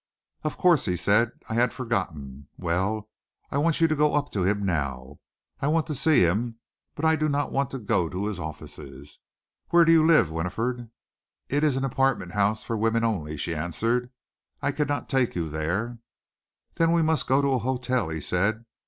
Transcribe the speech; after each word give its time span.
"Of 0.43 0.57
course," 0.57 0.85
he 0.85 0.97
said. 0.97 1.33
"I 1.47 1.53
had 1.53 1.73
forgotten. 1.73 2.47
Well, 2.57 3.07
I 3.51 3.59
want 3.59 3.79
you 3.79 3.87
to 3.87 3.95
go 3.95 4.15
up 4.15 4.31
to 4.31 4.41
him 4.41 4.65
now. 4.65 5.19
I 5.59 5.67
want 5.67 5.85
to 5.85 5.93
see 5.93 6.21
him, 6.21 6.57
but 6.95 7.05
I 7.05 7.15
do 7.15 7.29
not 7.29 7.51
want 7.51 7.69
to 7.69 7.77
go 7.77 8.09
to 8.09 8.25
his 8.25 8.39
offices. 8.39 9.19
Where 9.69 9.85
do 9.85 9.91
you 9.91 10.03
live, 10.03 10.31
Winifred?" 10.31 10.89
"It 11.49 11.63
is 11.63 11.75
an 11.75 11.85
apartment 11.85 12.31
house 12.31 12.63
for 12.63 12.75
women 12.75 13.03
only," 13.03 13.37
she 13.37 13.53
answered. 13.53 14.09
"I 14.59 14.71
cannot 14.71 15.07
take 15.07 15.35
you 15.35 15.49
there." 15.49 15.99
"Then 16.77 16.93
we 16.93 17.03
must 17.03 17.27
go 17.27 17.39
to 17.43 17.51
a 17.53 17.59
hotel," 17.59 18.09
he 18.09 18.21
said. 18.21 18.65